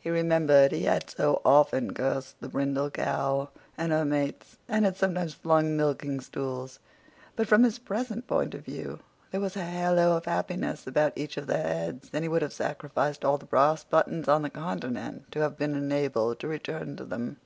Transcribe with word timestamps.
He 0.00 0.10
remembered 0.10 0.72
he 0.72 0.86
had 0.86 1.08
so 1.08 1.40
often 1.44 1.94
cursed 1.94 2.40
the 2.40 2.48
brindle 2.48 2.90
cow 2.90 3.50
and 3.76 3.92
her 3.92 4.04
mates, 4.04 4.56
and 4.68 4.84
had 4.84 4.96
sometimes 4.96 5.34
flung 5.34 5.76
milking 5.76 6.18
stools. 6.18 6.80
But, 7.36 7.46
from 7.46 7.62
his 7.62 7.78
present 7.78 8.26
point 8.26 8.54
of 8.54 8.64
view, 8.64 8.98
there 9.30 9.40
was 9.40 9.54
a 9.56 9.62
halo 9.64 10.16
of 10.16 10.24
happiness 10.24 10.88
about 10.88 11.12
each 11.14 11.36
of 11.36 11.46
their 11.46 11.62
heads, 11.62 12.10
and 12.12 12.24
he 12.24 12.28
would 12.28 12.42
have 12.42 12.52
sacrificed 12.52 13.24
all 13.24 13.38
the 13.38 13.46
brass 13.46 13.84
buttons 13.84 14.26
on 14.26 14.42
the 14.42 14.50
continent 14.50 15.30
to 15.30 15.42
have 15.42 15.56
been 15.56 15.76
enabled 15.76 16.40
to 16.40 16.48
return 16.48 16.96
to 16.96 17.04
them. 17.04 17.36